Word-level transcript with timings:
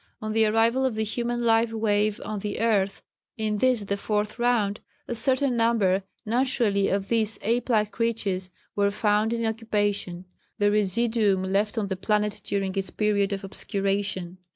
On 0.19 0.31
the 0.31 0.47
arrival 0.47 0.83
of 0.83 0.95
the 0.95 1.03
human 1.03 1.43
life 1.43 1.71
wave 1.71 2.19
on 2.25 2.39
the 2.39 2.59
Earth 2.59 3.03
in 3.37 3.59
this 3.59 3.81
the 3.83 3.97
Fourth 3.97 4.39
Round, 4.39 4.79
a 5.07 5.13
certain 5.13 5.55
number, 5.55 6.01
naturally, 6.25 6.87
of 6.87 7.07
these 7.09 7.37
ape 7.43 7.69
like 7.69 7.91
creatures 7.91 8.49
were 8.75 8.89
found 8.89 9.31
in 9.31 9.45
occupation 9.45 10.25
the 10.57 10.71
residuum 10.71 11.43
left 11.43 11.77
on 11.77 11.85
the 11.87 11.95
planet 11.97 12.41
during 12.43 12.73
its 12.75 12.89
period 12.89 13.31
of 13.31 13.43
obscuration. 13.43 14.39